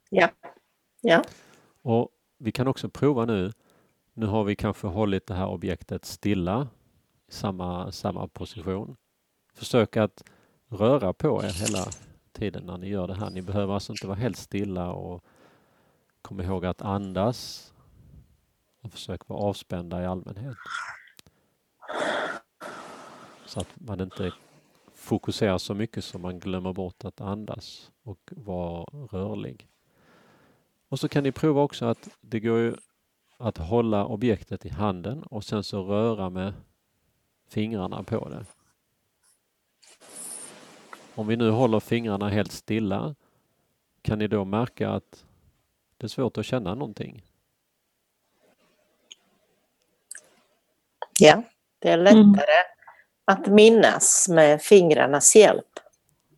Ja. 0.09 0.29
Ja. 1.01 1.23
Och 1.81 2.09
vi 2.37 2.51
kan 2.51 2.67
också 2.67 2.89
prova 2.89 3.25
nu. 3.25 3.51
Nu 4.19 4.25
har 4.25 4.43
vi 4.43 4.55
kanske 4.55 4.87
hållit 4.87 5.27
det 5.27 5.33
här 5.33 5.47
objektet 5.47 6.05
stilla 6.05 6.67
i 7.27 7.31
samma, 7.31 7.91
samma 7.91 8.27
position. 8.27 8.95
Försök 9.53 9.97
att 9.97 10.23
röra 10.67 11.13
på 11.13 11.43
er 11.43 11.49
hela 11.49 11.85
tiden 12.31 12.65
när 12.65 12.77
ni 12.77 12.89
gör 12.89 13.07
det 13.07 13.15
här. 13.15 13.29
Ni 13.29 13.41
behöver 13.41 13.73
alltså 13.73 13.93
inte 13.93 14.07
vara 14.07 14.17
helt 14.17 14.37
stilla 14.37 14.91
och 14.91 15.23
kom 16.21 16.41
ihåg 16.41 16.65
att 16.65 16.81
andas 16.81 17.73
och 18.81 18.91
försök 18.91 19.27
vara 19.27 19.39
avspända 19.39 20.03
i 20.03 20.05
allmänhet. 20.05 20.57
Så 23.45 23.59
att 23.59 23.69
man 23.75 24.01
inte 24.01 24.33
fokuserar 24.95 25.57
så 25.57 25.73
mycket 25.73 26.03
så 26.03 26.19
man 26.19 26.39
glömmer 26.39 26.73
bort 26.73 27.05
att 27.05 27.21
andas 27.21 27.91
och 28.03 28.33
vara 28.35 28.83
rörlig. 29.11 29.67
Och 30.89 30.99
så 30.99 31.07
kan 31.07 31.23
ni 31.23 31.31
prova 31.31 31.61
också 31.61 31.85
att 31.85 32.09
det 32.21 32.39
går 32.39 32.57
ju 32.57 32.75
att 33.37 33.57
hålla 33.57 34.05
objektet 34.05 34.65
i 34.65 34.69
handen 34.69 35.23
och 35.23 35.43
sen 35.43 35.63
så 35.63 35.83
röra 35.83 36.29
med 36.29 36.53
fingrarna 37.49 38.03
på 38.03 38.29
det. 38.29 38.45
Om 41.15 41.27
vi 41.27 41.35
nu 41.35 41.49
håller 41.49 41.79
fingrarna 41.79 42.29
helt 42.29 42.51
stilla 42.51 43.15
kan 44.01 44.19
ni 44.19 44.27
då 44.27 44.45
märka 44.45 44.89
att 44.89 45.25
det 45.97 46.05
är 46.05 46.07
svårt 46.07 46.37
att 46.37 46.45
känna 46.45 46.75
någonting. 46.75 47.23
Ja, 51.19 51.43
det 51.79 51.89
är 51.89 51.97
lättare 51.97 52.21
mm. 52.21 52.35
att 53.25 53.47
minnas 53.47 54.29
med 54.29 54.61
fingrarnas 54.61 55.35
hjälp. 55.35 55.79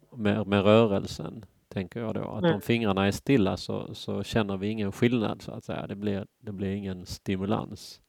Med, 0.09 0.47
med 0.47 0.63
rörelsen, 0.63 1.45
tänker 1.69 1.99
jag 1.99 2.13
då. 2.13 2.21
Att 2.21 2.43
mm. 2.43 2.55
om 2.55 2.61
fingrarna 2.61 3.07
är 3.07 3.11
stilla 3.11 3.57
så, 3.57 3.95
så 3.95 4.23
känner 4.23 4.57
vi 4.57 4.67
ingen 4.67 4.91
skillnad 4.91 5.41
så 5.41 5.51
att 5.51 5.63
säga. 5.63 5.87
Det 5.87 5.95
blir, 5.95 6.27
det 6.39 6.51
blir 6.51 6.71
ingen 6.71 7.05
stimulans. 7.05 8.01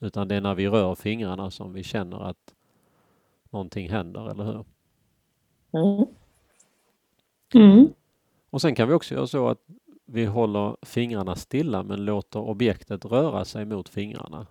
Utan 0.00 0.28
det 0.28 0.34
är 0.34 0.40
när 0.40 0.54
vi 0.54 0.68
rör 0.68 0.94
fingrarna 0.94 1.50
som 1.50 1.72
vi 1.72 1.82
känner 1.82 2.20
att 2.20 2.54
någonting 3.50 3.90
händer, 3.90 4.30
eller 4.30 4.44
hur? 4.44 4.64
Mm. 5.72 6.06
Mm. 7.54 7.88
Och 8.50 8.60
sen 8.60 8.74
kan 8.74 8.88
vi 8.88 8.94
också 8.94 9.14
göra 9.14 9.26
så 9.26 9.48
att 9.48 9.58
vi 10.04 10.24
håller 10.24 10.76
fingrarna 10.82 11.36
stilla 11.36 11.82
men 11.82 12.04
låter 12.04 12.40
objektet 12.40 13.04
röra 13.04 13.44
sig 13.44 13.64
mot 13.64 13.88
fingrarna. 13.88 14.46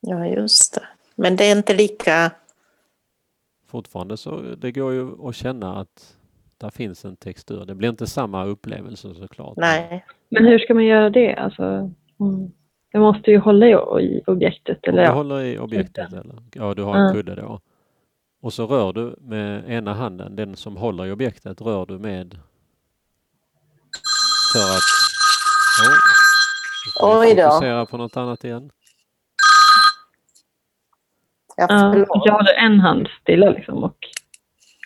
Ja, 0.00 0.26
just 0.26 0.74
det. 0.74 0.88
Men 1.14 1.36
det 1.36 1.44
är 1.44 1.56
inte 1.56 1.74
lika... 1.74 2.32
Fortfarande 3.72 4.16
så 4.16 4.40
det 4.40 4.72
går 4.72 4.92
ju 4.92 5.28
att 5.28 5.34
känna 5.34 5.76
att 5.76 6.16
där 6.58 6.70
finns 6.70 7.04
en 7.04 7.16
textur. 7.16 7.64
Det 7.64 7.74
blir 7.74 7.88
inte 7.88 8.06
samma 8.06 8.44
upplevelse 8.44 9.14
såklart. 9.14 9.56
Nej. 9.56 10.04
Men 10.28 10.44
hur 10.44 10.58
ska 10.58 10.74
man 10.74 10.84
göra 10.84 11.10
det? 11.10 11.34
Alltså, 11.34 11.62
mm. 12.20 12.52
Jag 12.90 13.00
måste 13.00 13.30
ju 13.30 13.38
hålla 13.38 13.66
i 14.00 14.22
objektet. 14.26 14.78
Eller 14.82 15.02
du 15.02 15.08
ja. 15.08 15.12
håller 15.12 15.40
i 15.40 15.58
objektet 15.58 16.12
eller? 16.12 16.34
Ja, 16.54 16.74
du 16.74 16.82
har 16.82 16.96
en 16.96 17.14
kudde 17.14 17.34
då. 17.34 17.60
Och 18.42 18.52
så 18.52 18.66
rör 18.66 18.92
du 18.92 19.16
med 19.20 19.70
ena 19.70 19.94
handen, 19.94 20.36
den 20.36 20.56
som 20.56 20.76
håller 20.76 21.06
i 21.06 21.12
objektet, 21.12 21.60
rör 21.60 21.86
du 21.86 21.98
med 21.98 22.38
för 24.52 24.76
att... 24.76 24.88
Oh, 27.02 27.20
Oj 27.20 27.34
då. 27.34 27.42
Fokusera 27.42 27.86
på 27.86 27.96
något 27.96 28.16
annat 28.16 28.44
igen. 28.44 28.70
Ja, 31.56 31.96
jag 32.24 32.32
håller 32.32 32.54
en 32.54 32.80
hand 32.80 33.08
stilla 33.22 33.50
liksom 33.50 33.84
och... 33.84 33.96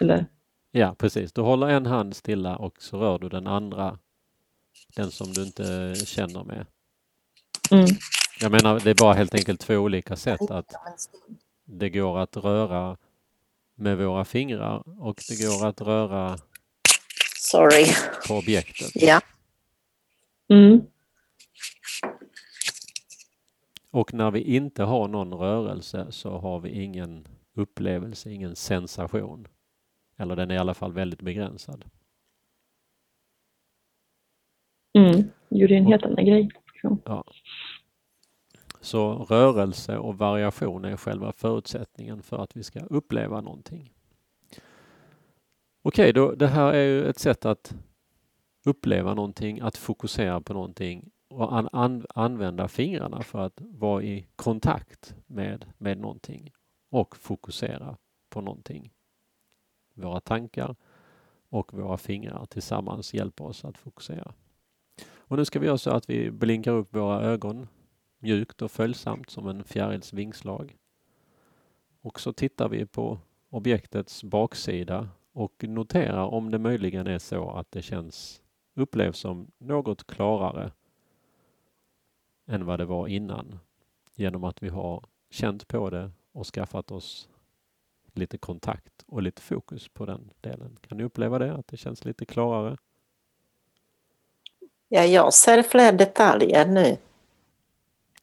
Eller? 0.02 0.26
Ja, 0.70 0.94
precis. 0.98 1.32
Du 1.32 1.40
håller 1.40 1.68
en 1.68 1.86
hand 1.86 2.16
stilla 2.16 2.56
och 2.56 2.74
så 2.78 2.98
rör 2.98 3.18
du 3.18 3.28
den 3.28 3.46
andra, 3.46 3.98
den 4.96 5.10
som 5.10 5.32
du 5.32 5.42
inte 5.42 5.94
känner 6.06 6.44
med. 6.44 6.66
Mm. 7.70 7.86
Jag 8.40 8.52
menar, 8.52 8.80
det 8.80 8.90
är 8.90 8.94
bara 8.94 9.14
helt 9.14 9.34
enkelt 9.34 9.60
två 9.60 9.74
olika 9.74 10.16
sätt 10.16 10.50
att 10.50 10.72
det 11.64 11.90
går 11.90 12.18
att 12.18 12.36
röra 12.36 12.96
med 13.74 13.98
våra 13.98 14.24
fingrar 14.24 14.82
och 15.00 15.22
det 15.28 15.46
går 15.46 15.66
att 15.66 15.80
röra 15.80 16.38
Sorry. 17.40 17.86
på 18.28 18.34
objektet. 18.34 18.90
Ja. 18.94 19.20
Mm. 20.48 20.80
Och 23.90 24.14
när 24.14 24.30
vi 24.30 24.40
inte 24.40 24.82
har 24.82 25.08
någon 25.08 25.34
rörelse 25.34 26.06
så 26.10 26.38
har 26.38 26.60
vi 26.60 26.82
ingen 26.82 27.28
upplevelse, 27.54 28.30
ingen 28.30 28.56
sensation. 28.56 29.48
Eller 30.16 30.36
den 30.36 30.50
är 30.50 30.54
i 30.54 30.58
alla 30.58 30.74
fall 30.74 30.92
väldigt 30.92 31.22
begränsad. 31.22 31.84
Mm, 34.98 35.30
det 35.48 35.62
är 35.62 35.72
en 35.72 35.86
helt 35.86 36.04
annan 36.04 36.24
grej. 36.24 36.48
Ja. 37.04 37.24
Så 38.80 39.14
rörelse 39.14 39.98
och 39.98 40.18
variation 40.18 40.84
är 40.84 40.96
själva 40.96 41.32
förutsättningen 41.32 42.22
för 42.22 42.38
att 42.42 42.56
vi 42.56 42.62
ska 42.62 42.80
uppleva 42.80 43.40
någonting. 43.40 43.92
Okej, 45.82 46.12
då, 46.12 46.34
det 46.34 46.46
här 46.46 46.72
är 46.72 46.84
ju 46.84 47.04
ett 47.04 47.18
sätt 47.18 47.44
att 47.44 47.74
uppleva 48.64 49.14
någonting, 49.14 49.60
att 49.60 49.76
fokusera 49.76 50.40
på 50.40 50.52
någonting 50.52 51.10
och 51.28 51.56
an, 51.56 51.68
an, 51.72 52.06
använda 52.14 52.68
fingrarna 52.68 53.22
för 53.22 53.38
att 53.38 53.60
vara 53.60 54.02
i 54.02 54.26
kontakt 54.36 55.14
med, 55.26 55.66
med 55.78 55.98
någonting 55.98 56.52
och 56.90 57.16
fokusera 57.16 57.96
på 58.28 58.40
någonting. 58.40 58.92
Våra 59.94 60.20
tankar 60.20 60.76
och 61.48 61.74
våra 61.74 61.96
fingrar 61.96 62.46
tillsammans 62.46 63.14
hjälper 63.14 63.44
oss 63.44 63.64
att 63.64 63.78
fokusera. 63.78 64.34
Och 65.28 65.36
nu 65.36 65.44
ska 65.44 65.58
vi 65.58 65.66
göra 65.66 65.78
så 65.78 65.90
att 65.90 66.10
vi 66.10 66.30
blinkar 66.30 66.72
upp 66.72 66.94
våra 66.94 67.20
ögon 67.20 67.68
mjukt 68.18 68.62
och 68.62 68.70
följsamt 68.70 69.30
som 69.30 69.48
en 69.48 69.64
fjärils 69.64 70.12
vingslag. 70.12 70.76
Och 72.00 72.20
så 72.20 72.32
tittar 72.32 72.68
vi 72.68 72.86
på 72.86 73.18
objektets 73.50 74.24
baksida 74.24 75.08
och 75.32 75.64
noterar 75.68 76.24
om 76.24 76.50
det 76.50 76.58
möjligen 76.58 77.06
är 77.06 77.18
så 77.18 77.50
att 77.50 77.70
det 77.70 77.82
känns 77.82 78.42
upplevs 78.74 79.18
som 79.18 79.50
något 79.58 80.06
klarare 80.06 80.72
än 82.46 82.66
vad 82.66 82.80
det 82.80 82.84
var 82.84 83.08
innan 83.08 83.58
genom 84.14 84.44
att 84.44 84.62
vi 84.62 84.68
har 84.68 85.04
känt 85.30 85.68
på 85.68 85.90
det 85.90 86.10
och 86.32 86.46
skaffat 86.46 86.90
oss 86.90 87.28
lite 88.12 88.38
kontakt 88.38 89.04
och 89.06 89.22
lite 89.22 89.42
fokus 89.42 89.88
på 89.88 90.06
den 90.06 90.30
delen. 90.40 90.78
Kan 90.80 90.98
ni 90.98 91.04
uppleva 91.04 91.38
det, 91.38 91.54
att 91.54 91.66
det 91.68 91.76
känns 91.76 92.04
lite 92.04 92.24
klarare? 92.24 92.76
Ja, 94.88 95.04
jag 95.04 95.34
ser 95.34 95.62
fler 95.62 95.92
detaljer 95.92 96.66
nu. 96.66 96.96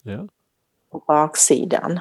Ja. 0.02 0.28
På 0.90 1.04
baksidan. 1.08 2.00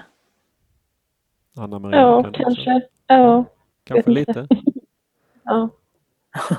Anna-Maria? 1.56 2.00
Ja, 2.00 2.22
kan 2.22 2.32
kanske. 2.32 2.82
Ja. 3.06 3.44
Kanske 3.84 4.10
lite? 4.10 4.48
ja. 5.44 5.68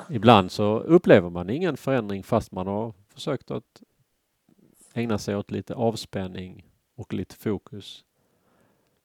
Ibland 0.09 0.51
så 0.51 0.79
upplever 0.79 1.29
man 1.29 1.49
ingen 1.49 1.77
förändring 1.77 2.23
fast 2.23 2.51
man 2.51 2.67
har 2.67 2.93
försökt 3.13 3.51
att 3.51 3.81
ägna 4.93 5.17
sig 5.17 5.35
åt 5.35 5.51
lite 5.51 5.75
avspänning 5.75 6.65
och 6.95 7.13
lite 7.13 7.35
fokus. 7.35 8.05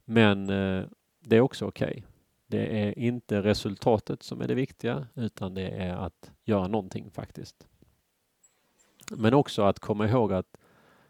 Men 0.04 0.50
eh, 0.50 0.85
det 1.21 1.37
är 1.37 1.40
också 1.40 1.66
okej. 1.66 1.90
Okay. 1.90 2.02
Det 2.47 2.83
är 2.83 2.99
inte 2.99 3.42
resultatet 3.42 4.23
som 4.23 4.40
är 4.40 4.49
det 4.49 4.54
viktiga 4.54 5.07
utan 5.14 5.54
det 5.54 5.68
är 5.68 5.97
att 5.97 6.33
göra 6.45 6.68
någonting 6.68 7.11
faktiskt. 7.11 7.66
Men 9.11 9.35
också 9.35 9.62
att 9.62 9.78
komma 9.78 10.09
ihåg 10.09 10.33
att 10.33 10.57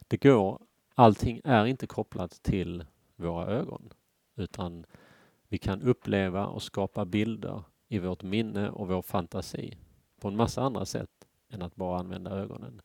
det 0.09 0.17
går, 0.17 0.63
allting 0.95 1.41
är 1.45 1.67
inte 1.67 1.87
kopplat 1.87 2.43
till 2.43 2.85
våra 3.17 3.47
ögon 3.47 3.93
utan 4.37 4.87
vi 5.49 5.59
kan 5.59 5.83
uppleva 5.83 6.47
och 6.47 6.63
skapa 6.63 7.05
bilder 7.05 7.63
i 7.89 7.99
vårt 7.99 8.23
minne 8.23 8.71
och 8.71 8.89
vår 8.89 9.03
fantasi 9.03 9.79
på 10.21 10.29
en 10.29 10.37
massa 10.37 10.63
andra 10.63 10.85
sätt 10.85 11.11
än 11.49 11.63
att 11.63 11.77
bara 11.77 11.99
använda 11.99 12.31
ögonen. 12.31 12.81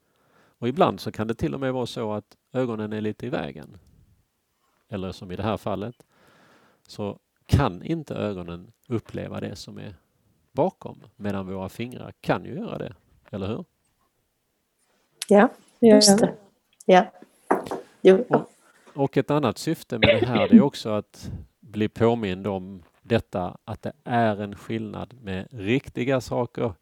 Och 0.63 0.69
ibland 0.69 0.99
så 0.99 1.11
kan 1.11 1.27
det 1.27 1.33
till 1.33 1.53
och 1.53 1.59
med 1.59 1.73
vara 1.73 1.85
så 1.85 2.13
att 2.13 2.37
ögonen 2.53 2.93
är 2.93 3.01
lite 3.01 3.25
i 3.25 3.29
vägen. 3.29 3.77
Eller 4.89 5.11
som 5.11 5.31
i 5.31 5.35
det 5.35 5.43
här 5.43 5.57
fallet 5.57 5.95
så 6.87 7.19
kan 7.45 7.83
inte 7.83 8.15
ögonen 8.15 8.71
uppleva 8.87 9.39
det 9.39 9.55
som 9.55 9.77
är 9.77 9.95
bakom 10.51 11.03
medan 11.15 11.47
våra 11.47 11.69
fingrar 11.69 12.13
kan 12.21 12.45
ju 12.45 12.55
göra 12.55 12.77
det, 12.77 12.93
eller 13.29 13.47
hur? 13.47 13.65
Ja, 15.27 15.49
just 15.79 16.19
det. 16.19 16.33
Ja. 16.85 17.05
Jo. 18.01 18.25
Och, 18.29 18.51
och 18.93 19.17
ett 19.17 19.31
annat 19.31 19.57
syfte 19.57 19.97
med 19.97 20.09
det 20.21 20.27
här 20.27 20.49
det 20.49 20.57
är 20.57 20.61
också 20.61 20.89
att 20.89 21.31
bli 21.59 21.89
påmind 21.89 22.47
om 22.47 22.83
detta 23.01 23.57
att 23.65 23.81
det 23.81 23.93
är 24.03 24.41
en 24.41 24.55
skillnad 24.55 25.13
med 25.21 25.47
riktiga 25.51 26.21
saker 26.21 26.73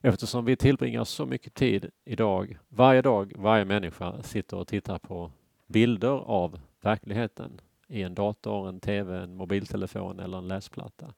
eftersom 0.00 0.44
vi 0.44 0.56
tillbringar 0.56 1.04
så 1.04 1.26
mycket 1.26 1.54
tid 1.54 1.90
idag, 2.04 2.58
varje 2.68 3.02
dag, 3.02 3.32
varje 3.36 3.64
människa 3.64 4.22
sitter 4.22 4.56
och 4.56 4.68
tittar 4.68 4.98
på 4.98 5.30
bilder 5.66 6.18
av 6.26 6.60
verkligheten 6.80 7.60
i 7.88 8.02
en 8.02 8.14
dator, 8.14 8.68
en 8.68 8.80
TV, 8.80 9.18
en 9.18 9.34
mobiltelefon 9.34 10.20
eller 10.20 10.38
en 10.38 10.48
läsplatta. 10.48 11.14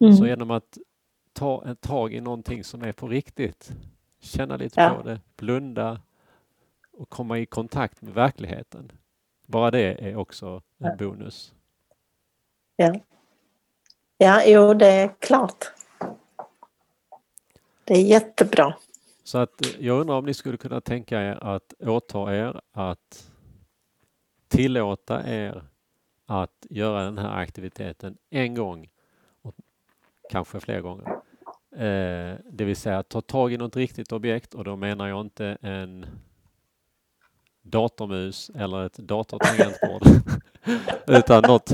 Mm. 0.00 0.16
Så 0.16 0.26
genom 0.26 0.50
att 0.50 0.78
ta 1.32 1.64
ett 1.70 1.80
tag 1.80 2.14
i 2.14 2.20
någonting 2.20 2.64
som 2.64 2.82
är 2.82 2.92
på 2.92 3.08
riktigt, 3.08 3.72
känna 4.20 4.56
lite 4.56 4.80
Ja. 4.80 4.94
på 4.94 5.08
det, 5.08 5.20
blunda 5.36 6.00
och 6.92 7.08
komma 7.08 7.38
i 7.38 7.46
kontakt 7.46 8.02
med 8.02 8.14
verkligheten. 8.14 8.92
Bara 9.46 9.70
det 9.70 10.08
är 10.08 10.16
också 10.16 10.62
en 10.78 10.96
bonus. 10.96 11.54
Ja. 12.76 12.94
ja, 14.18 14.42
jo 14.46 14.74
det 14.74 14.86
är 14.86 15.14
klart. 15.18 15.75
Det 17.86 17.94
är 17.94 18.02
jättebra. 18.02 18.74
Så 19.24 19.38
att 19.38 19.66
eh, 19.66 19.86
jag 19.86 20.00
undrar 20.00 20.14
om 20.14 20.24
ni 20.26 20.34
skulle 20.34 20.56
kunna 20.56 20.80
tänka 20.80 21.22
er 21.22 21.38
att 21.44 21.74
åta 21.80 22.36
er 22.36 22.60
att 22.72 23.30
tillåta 24.48 25.28
er 25.28 25.62
att 26.26 26.66
göra 26.70 27.04
den 27.04 27.18
här 27.18 27.40
aktiviteten 27.40 28.16
en 28.30 28.54
gång 28.54 28.88
och 29.42 29.54
kanske 30.30 30.60
fler 30.60 30.80
gånger. 30.80 31.08
Eh, 31.76 32.38
det 32.50 32.64
vill 32.64 32.76
säga 32.76 33.02
ta 33.02 33.20
tag 33.20 33.52
i 33.52 33.56
något 33.56 33.76
riktigt 33.76 34.12
objekt 34.12 34.54
och 34.54 34.64
då 34.64 34.76
menar 34.76 35.08
jag 35.08 35.20
inte 35.20 35.58
en 35.60 36.06
datormus 37.62 38.50
eller 38.54 38.86
ett 38.86 38.98
datortangentbord 38.98 40.02
utan 41.06 41.42
något, 41.46 41.72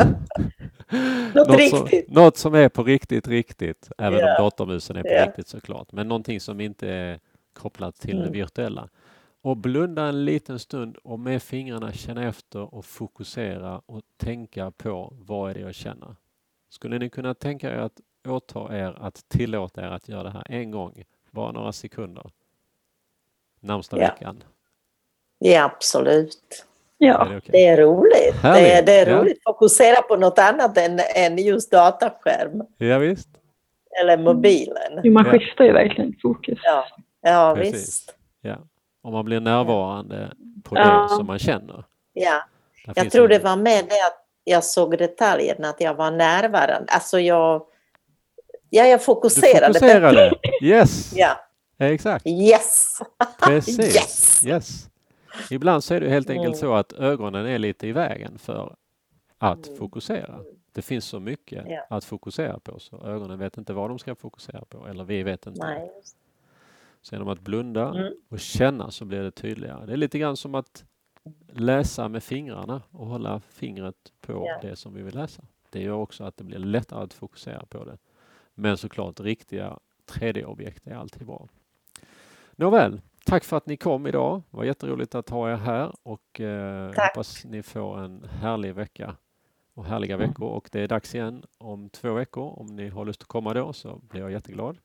något 1.35 1.49
något, 1.49 1.69
som, 1.71 1.89
något 2.09 2.37
som 2.37 2.55
är 2.55 2.69
på 2.69 2.85
riktigt, 2.85 3.29
riktigt. 3.29 3.91
Även 3.99 4.19
Ja. 4.19 4.37
om 4.39 4.45
datormusen 4.45 4.97
är 4.97 5.03
på 5.03 5.09
Ja. 5.09 5.27
riktigt 5.27 5.49
såklart. 5.49 5.93
Men 5.93 6.09
någonting 6.09 6.41
som 6.41 6.61
inte 6.61 6.89
är 6.89 7.21
kopplat 7.53 7.97
till 7.97 8.17
Mm. 8.17 8.25
det 8.27 8.33
virtuella. 8.33 8.89
Och 9.43 9.57
blunda 9.57 10.05
en 10.05 10.25
liten 10.25 10.59
stund 10.59 10.97
och 10.97 11.21
med 11.21 11.43
fingrarna 11.43 11.93
känna 11.93 12.29
efter 12.29 12.75
och 12.75 12.85
fokusera 12.85 13.83
och 13.87 14.03
tänka 14.17 14.71
på 14.71 15.13
vad 15.19 15.51
är 15.51 15.55
det 15.55 15.61
jag 15.61 15.75
känner. 15.75 16.17
Skulle 16.69 16.99
ni 16.99 17.11
kunna 17.11 17.35
tänka 17.35 17.71
er 17.71 17.77
att 17.79 18.01
åta 18.29 18.79
er 18.79 18.97
att 19.01 19.29
tillåta 19.29 19.83
er 19.83 19.89
att 19.91 20.09
göra 20.09 20.23
det 20.23 20.31
här 20.31 20.45
en 20.49 20.71
gång, 20.71 21.05
bara 21.31 21.53
några 21.53 21.73
sekunder, 21.73 22.31
närmsta 23.61 23.99
Ja. 24.01 24.07
veckan? 24.07 24.43
Ja, 25.39 25.65
absolut. 25.65 26.67
Är 27.03 27.07
Ja, 27.07 27.25
det 27.25 27.37
okej? 27.37 27.49
Det 27.53 27.67
är 27.67 27.77
roligt. 27.77 28.43
Det 28.43 28.73
är, 28.73 28.83
det 28.83 28.93
är 28.93 29.07
ja. 29.07 29.17
roligt 29.19 29.37
att 29.45 29.53
fokusera 29.55 30.03
på 30.03 30.17
något 30.17 30.39
annat 30.39 30.79
än, 30.79 31.01
än 31.15 31.39
just 31.39 31.71
dataskärm 31.71 32.63
Ja, 32.79 32.99
visst. 32.99 33.29
eller 34.03 34.17
mobilen. 34.19 35.01
Jo, 35.03 35.13
man 35.13 35.25
Ja. 35.27 35.33
skiftar 35.33 35.65
ju 35.65 35.73
verkligen 35.73 36.15
fokus. 36.23 36.59
Ja, 36.63 36.85
ja 37.23 37.55
Precis. 37.57 37.75
visst. 37.75 38.15
Ja. 38.43 38.57
Om 39.03 39.13
man 39.13 39.25
blir 39.25 39.41
närvarande 39.41 40.33
på 40.65 40.77
Ja. 40.77 41.03
det 41.11 41.17
som 41.17 41.27
man 41.27 41.39
känner. 41.39 41.85
Ja. 42.13 42.43
Där 42.87 42.93
Jag 43.05 43.11
tror 43.13 43.29
det 43.29 43.39
var 43.39 43.57
med 43.57 43.85
det 43.85 44.07
att 44.07 44.19
jag 44.45 44.65
såg 44.65 44.99
detaljen, 44.99 45.65
att 45.65 45.81
jag 45.81 45.95
var 45.95 46.11
närvarande. 46.11 46.93
Alltså 46.93 47.21
jag, 47.21 47.63
ja, 48.71 48.85
jag 48.87 48.99
Du 49.01 49.05
fokuserade. 49.05 49.67
fokuserade. 49.67 50.33
Yes, 50.63 51.13
Ja, 51.17 51.37
exakt. 51.79 52.27
yes! 52.27 52.99
Precis. 53.43 53.79
Yes! 53.97 54.47
Yes. 54.47 54.89
Ibland 55.51 55.85
så 55.85 55.95
är 55.95 56.01
det 56.01 56.09
helt 56.09 56.31
enkelt 56.31 56.57
så 56.57 56.75
att 56.75 56.93
ögonen 56.93 57.47
är 57.47 57.59
lite 57.59 57.87
i 57.87 57.93
vägen 57.93 58.39
för 58.39 58.77
att 59.39 59.67
Mm. 59.67 59.79
fokusera. 59.79 60.41
Det 60.73 60.83
finns 60.83 61.05
så 61.05 61.21
mycket 61.21 61.65
Ja. 61.69 61.87
att 61.91 62.05
fokusera 62.05 62.59
på 62.61 62.79
så 62.79 63.07
ögonen 63.07 63.39
vet 63.39 63.59
inte 63.59 63.73
vad 63.73 63.91
de 63.91 63.99
ska 63.99 64.15
fokusera 64.15 64.65
på 64.65 64.87
eller 64.89 65.05
vi 65.05 65.23
vet 65.23 65.47
inte. 65.47 65.67
Nej. 65.67 65.91
Så 67.03 67.15
genom 67.15 67.29
att 67.29 67.41
blunda 67.41 67.89
Mm. 67.95 68.13
och 68.29 68.41
känna 68.41 68.91
så 68.91 69.05
blir 69.05 69.23
det 69.23 69.31
tydligare. 69.31 69.87
Det 69.87 69.93
är 69.93 69.97
lite 69.97 70.19
grann 70.19 70.37
som 70.37 70.55
att 70.55 70.85
läsa 71.49 72.09
med 72.09 72.23
fingrarna 72.23 72.83
och 72.91 73.07
hålla 73.07 73.41
fingret 73.41 74.13
på 74.21 74.33
Ja. 74.33 74.59
det 74.69 74.77
som 74.77 74.95
vi 74.95 75.03
vill 75.03 75.15
läsa. 75.15 75.43
Det 75.71 75.83
gör 75.83 75.95
också 75.95 76.25
att 76.25 76.37
det 76.37 76.45
blir 76.45 76.59
lättare 76.59 77.05
att 77.05 77.13
fokusera 77.15 77.67
på 77.67 77.85
det. 77.85 77.99
Men 78.55 78.77
såklart 78.77 79.21
riktiga 79.21 79.79
3D-objekt 80.07 80.87
är 80.87 80.95
alltid 80.95 81.27
bra. 81.27 81.49
Nåväl, 82.53 83.01
tack 83.27 83.45
för 83.45 83.57
att 83.57 83.67
ni 83.67 83.77
kom 83.77 84.07
idag. 84.07 84.43
Det 84.51 84.57
var 84.57 84.65
jätteroligt 84.65 85.15
att 85.15 85.29
ha 85.29 85.53
er 85.53 85.57
här 85.57 85.93
och 86.03 86.41
eh, 86.41 86.91
Tack. 86.93 87.11
hoppas 87.11 87.45
ni 87.45 87.63
får 87.63 87.99
en 88.01 88.25
härlig 88.25 88.75
vecka 88.75 89.17
och 89.75 89.85
härliga 89.85 90.17
veckor. 90.17 90.49
Och 90.49 90.69
det 90.73 90.81
är 90.81 90.89
dags 90.89 91.15
igen 91.15 91.45
om 91.59 91.91
två 91.91 92.13
veckor. 92.13 92.59
Om 92.61 92.67
ni 92.67 92.89
har 92.89 93.05
lust 93.05 93.23
att 93.23 93.29
komma 93.29 93.55
då 93.55 93.73
så 93.73 94.01
blir 94.11 94.21
jag 94.21 94.33
jätteglad. 94.33 94.79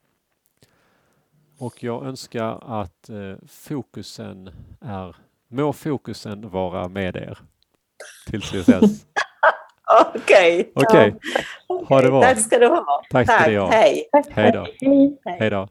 Och 1.59 1.83
jag 1.83 2.05
önskar 2.05 2.81
att 2.81 3.09
eh, 3.09 3.35
fokusen 3.47 4.49
är, 4.81 5.15
må 5.47 5.73
fokusen 5.73 6.49
vara 6.49 6.87
med 6.87 7.15
er. 7.15 7.37
Tills 8.27 8.53
vi 8.53 8.59
ses. 8.59 9.05
Okej. 10.15 10.71
Okej, 10.75 11.15
ha 11.87 12.01
det 12.01 12.07
bra. 12.09 12.21
Tack 12.21 12.39
ska 12.39 12.59
du 12.59 12.67
ha. 12.67 13.01
Tack 13.09 13.31
ska 13.31 13.49
ni 13.49 13.55
ha. 13.55 13.71
Hej. 13.71 14.09
Tack, 14.11 14.25
Hej 14.29 14.51
då. 14.51 14.65
tack. 14.65 14.75
Hej. 14.81 15.17
Hej 15.39 15.49
då. 15.49 15.67